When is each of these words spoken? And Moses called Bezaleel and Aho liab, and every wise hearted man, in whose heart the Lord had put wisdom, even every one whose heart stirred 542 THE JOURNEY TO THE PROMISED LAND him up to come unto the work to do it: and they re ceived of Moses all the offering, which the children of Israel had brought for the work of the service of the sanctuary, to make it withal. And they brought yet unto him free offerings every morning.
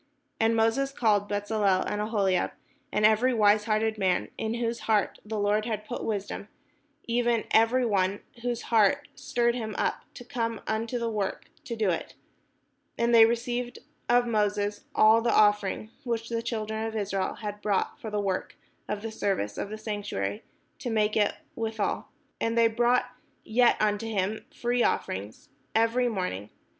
And 0.39 0.55
Moses 0.55 0.91
called 0.91 1.29
Bezaleel 1.29 1.83
and 1.85 2.01
Aho 2.01 2.23
liab, 2.25 2.53
and 2.91 3.05
every 3.05 3.35
wise 3.35 3.65
hearted 3.65 3.99
man, 3.99 4.29
in 4.35 4.55
whose 4.55 4.79
heart 4.89 5.19
the 5.23 5.37
Lord 5.37 5.65
had 5.65 5.85
put 5.85 6.03
wisdom, 6.03 6.47
even 7.03 7.43
every 7.51 7.85
one 7.85 8.21
whose 8.41 8.63
heart 8.73 9.07
stirred 9.13 9.53
542 9.53 9.63
THE 9.63 9.63
JOURNEY 9.63 10.07
TO 10.15 10.23
THE 10.23 10.29
PROMISED 10.33 10.39
LAND 10.39 10.57
him 10.57 10.57
up 10.57 10.65
to 10.65 10.69
come 10.71 10.75
unto 10.75 10.97
the 10.97 11.09
work 11.15 11.45
to 11.65 11.75
do 11.75 11.89
it: 11.91 12.15
and 12.97 13.13
they 13.13 13.25
re 13.27 13.35
ceived 13.35 13.77
of 14.09 14.25
Moses 14.25 14.85
all 14.95 15.21
the 15.21 15.31
offering, 15.31 15.91
which 16.03 16.29
the 16.29 16.41
children 16.41 16.83
of 16.87 16.95
Israel 16.95 17.35
had 17.35 17.61
brought 17.61 17.99
for 18.01 18.09
the 18.09 18.19
work 18.19 18.55
of 18.89 19.03
the 19.03 19.11
service 19.11 19.55
of 19.59 19.69
the 19.69 19.77
sanctuary, 19.77 20.43
to 20.79 20.89
make 20.89 21.15
it 21.15 21.35
withal. 21.55 22.07
And 22.39 22.57
they 22.57 22.65
brought 22.67 23.11
yet 23.43 23.79
unto 23.79 24.07
him 24.07 24.47
free 24.51 24.81
offerings 24.81 25.49
every 25.75 26.09
morning. 26.09 26.49